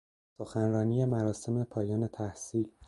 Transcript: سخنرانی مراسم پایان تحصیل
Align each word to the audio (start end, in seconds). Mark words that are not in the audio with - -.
سخنرانی 0.37 1.05
مراسم 1.05 1.63
پایان 1.63 2.07
تحصیل 2.07 2.71